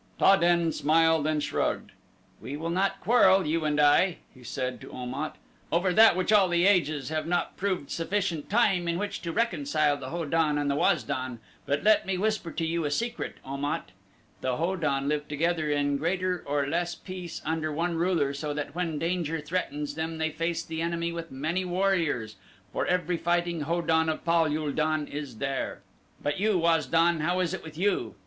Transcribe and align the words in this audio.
Ta 0.17 0.35
den 0.35 0.71
smiled 0.71 1.27
and 1.27 1.43
shrugged. 1.43 1.91
"We 2.41 2.57
will 2.57 2.71
not 2.71 2.99
quarrel, 3.01 3.45
you 3.45 3.65
and 3.65 3.79
I," 3.79 4.17
he 4.33 4.43
said 4.43 4.81
to 4.81 4.91
Om 4.91 5.13
at, 5.13 5.35
"over 5.71 5.93
that 5.93 6.15
which 6.15 6.33
all 6.33 6.49
the 6.49 6.65
ages 6.65 7.09
have 7.09 7.27
not 7.27 7.55
proved 7.55 7.91
sufficient 7.91 8.49
time 8.49 8.87
in 8.87 8.97
which 8.97 9.21
to 9.21 9.31
reconcile 9.31 9.95
the 9.97 10.09
Ho 10.09 10.25
don 10.25 10.57
and 10.57 10.75
Waz 10.75 11.03
don; 11.03 11.39
but 11.67 11.83
let 11.83 12.07
me 12.07 12.17
whisper 12.17 12.49
to 12.49 12.65
you 12.65 12.83
a 12.83 12.89
secret, 12.89 13.35
Om 13.45 13.63
at. 13.63 13.91
The 14.41 14.55
Ho 14.57 14.75
don 14.75 15.07
live 15.07 15.27
together 15.27 15.69
in 15.69 15.97
greater 15.97 16.41
or 16.47 16.65
less 16.65 16.95
peace 16.95 17.39
under 17.45 17.71
one 17.71 17.93
ruler 17.95 18.33
so 18.33 18.55
that 18.55 18.73
when 18.73 18.97
danger 18.97 19.39
threatens 19.39 19.93
them 19.93 20.17
they 20.17 20.31
face 20.31 20.63
the 20.65 20.81
enemy 20.81 21.11
with 21.11 21.29
many 21.29 21.63
warriors, 21.63 22.37
for 22.73 22.87
every 22.87 23.17
fighting 23.17 23.61
Ho 23.61 23.83
don 23.83 24.09
of 24.09 24.25
Pal 24.25 24.45
ul 24.51 24.71
don 24.71 25.05
is 25.05 25.37
there. 25.37 25.83
But 26.23 26.39
you 26.39 26.57
Waz 26.57 26.87
don, 26.87 27.19
how 27.19 27.39
is 27.39 27.53
it 27.53 27.63
with 27.63 27.77
you? 27.77 28.15